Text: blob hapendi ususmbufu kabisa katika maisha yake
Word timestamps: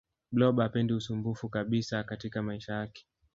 blob 0.31 0.59
hapendi 0.59 0.93
ususmbufu 0.93 1.49
kabisa 1.49 2.03
katika 2.03 2.41
maisha 2.41 2.73
yake 2.73 3.05